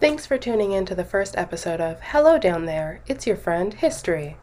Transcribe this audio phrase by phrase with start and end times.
[0.00, 3.74] Thanks for tuning in to the first episode of Hello Down There, It's Your Friend
[3.74, 4.36] History.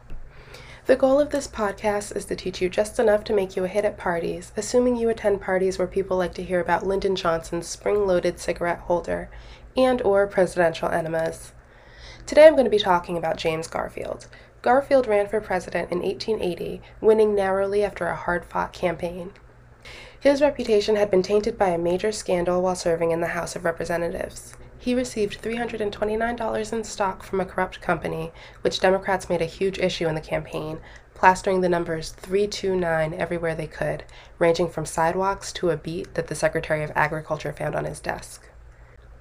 [0.84, 3.68] The goal of this podcast is to teach you just enough to make you a
[3.68, 7.66] hit at parties, assuming you attend parties where people like to hear about Lyndon Johnson's
[7.66, 9.30] spring-loaded cigarette holder
[9.78, 11.54] and or presidential enemas.
[12.26, 14.26] Today I'm going to be talking about James Garfield.
[14.60, 19.32] Garfield ran for president in 1880, winning narrowly after a hard-fought campaign.
[20.20, 23.64] His reputation had been tainted by a major scandal while serving in the House of
[23.64, 24.52] Representatives
[24.86, 30.06] he received $329 in stock from a corrupt company, which Democrats made a huge issue
[30.06, 30.78] in the campaign,
[31.12, 34.04] plastering the numbers 329 everywhere they could,
[34.38, 38.48] ranging from sidewalks to a beet that the Secretary of Agriculture found on his desk.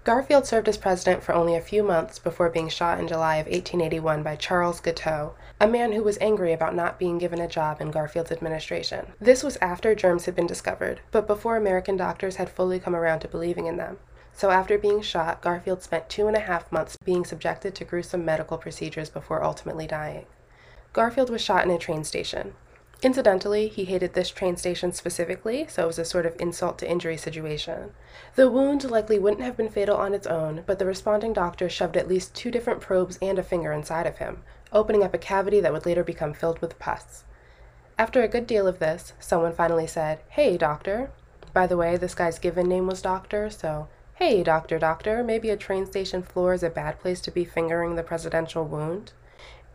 [0.03, 3.47] Garfield served as president for only a few months before being shot in July of
[3.47, 7.81] 1881 by Charles Guiteau, a man who was angry about not being given a job
[7.81, 9.13] in Garfield's administration.
[9.19, 13.21] This was after germs had been discovered, but before American doctors had fully come around
[13.21, 13.97] to believing in them.
[14.35, 18.25] So after being shot, Garfield spent two and a half months being subjected to gruesome
[18.25, 20.25] medical procedures before ultimately dying.
[20.91, 22.53] Garfield was shot in a train station.
[23.01, 26.89] Incidentally, he hated this train station specifically, so it was a sort of insult to
[26.89, 27.91] injury situation.
[28.35, 31.95] The wound likely wouldn't have been fatal on its own, but the responding doctor shoved
[31.95, 35.61] at least two different probes and a finger inside of him, opening up a cavity
[35.61, 37.23] that would later become filled with pus.
[37.97, 41.11] After a good deal of this, someone finally said, Hey, doctor.
[41.53, 45.57] By the way, this guy's given name was Doctor, so Hey, Doctor, Doctor, maybe a
[45.57, 49.11] train station floor is a bad place to be fingering the presidential wound?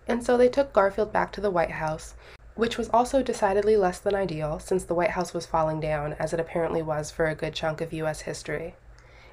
[0.08, 2.14] And so they took Garfield back to the White House,
[2.54, 6.32] which was also decidedly less than ideal since the White House was falling down, as
[6.32, 8.76] it apparently was for a good chunk of US history.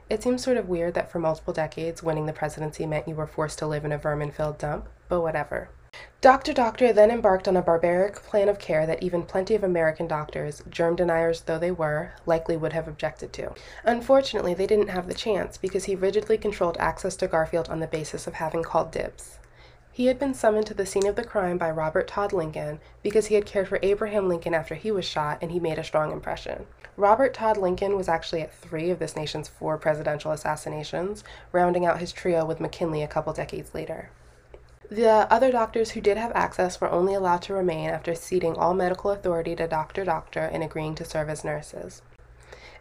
[0.10, 3.28] It seems sort of weird that for multiple decades, winning the presidency meant you were
[3.28, 5.70] forced to live in a vermin filled dump, but whatever.
[6.20, 6.52] Dr.
[6.52, 10.64] Doctor then embarked on a barbaric plan of care that even plenty of American doctors,
[10.70, 13.54] germ deniers though they were, likely would have objected to.
[13.84, 17.88] Unfortunately, they didn't have the chance because he rigidly controlled access to Garfield on the
[17.88, 19.40] basis of having called dibs.
[19.92, 23.28] He had been summoned to the scene of the crime by Robert Todd Lincoln because
[23.28, 26.12] he had cared for Abraham Lincoln after he was shot and he made a strong
[26.12, 26.68] impression.
[26.96, 32.00] Robert Todd Lincoln was actually at three of this nation's four presidential assassinations, rounding out
[32.00, 34.10] his trio with McKinley a couple decades later.
[34.90, 38.74] The other doctors who did have access were only allowed to remain after ceding all
[38.74, 40.06] medical authority to Dr.
[40.06, 42.02] Doctor and agreeing to serve as nurses.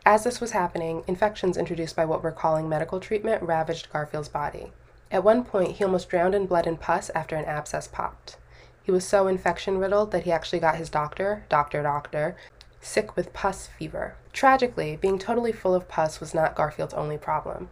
[0.04, 4.70] As this was happening, infections introduced by what we're calling medical treatment ravaged Garfield's body.
[5.10, 8.36] At one point, he almost drowned in blood and pus after an abscess popped.
[8.84, 12.36] He was so infection riddled that he actually got his doctor, Doctor Doctor,
[12.80, 14.14] sick with pus fever.
[14.32, 17.68] Tragically, being totally full of pus was not Garfield's only problem.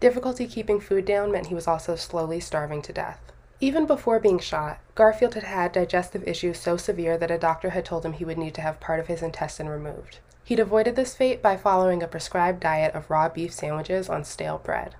[0.00, 3.20] Difficulty keeping food down meant he was also slowly starving to death.
[3.60, 7.84] Even before being shot, Garfield had had digestive issues so severe that a doctor had
[7.84, 10.18] told him he would need to have part of his intestine removed.
[10.42, 14.58] He'd avoided this fate by following a prescribed diet of raw beef sandwiches on stale
[14.58, 14.96] bread.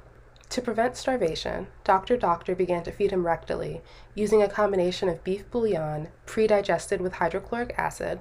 [0.51, 2.17] To prevent starvation, Dr.
[2.17, 3.81] Doctor began to feed him rectally,
[4.15, 8.21] using a combination of beef bouillon, pre-digested with hydrochloric acid,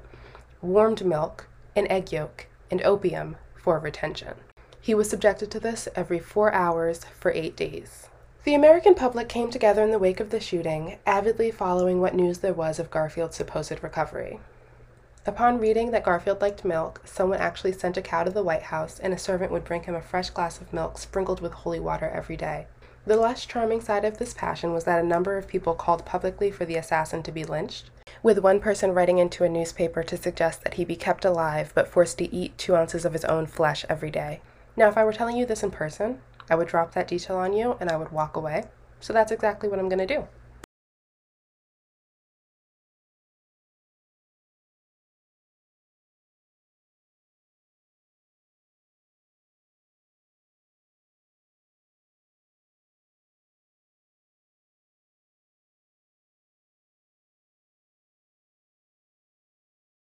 [0.61, 4.33] warmed milk, an egg yolk, and opium for retention.
[4.81, 8.09] He was subjected to this every four hours for eight days.
[8.43, 12.39] The American public came together in the wake of the shooting, avidly following what news
[12.39, 14.41] there was of Garfield's supposed recovery.
[15.25, 18.99] Upon reading that Garfield liked milk, someone actually sent a cow to the White House,
[18.99, 22.11] and a servant would bring him a fresh glass of milk sprinkled with holy water
[22.13, 22.67] every day.
[23.05, 26.51] The less charming side of this passion was that a number of people called publicly
[26.51, 30.65] for the assassin to be lynched, with one person writing into a newspaper to suggest
[30.65, 33.85] that he be kept alive but forced to eat two ounces of his own flesh
[33.87, 34.41] every day.
[34.75, 37.53] Now, if I were telling you this in person, I would drop that detail on
[37.53, 38.65] you and I would walk away.
[38.99, 40.27] So that's exactly what I'm going to do.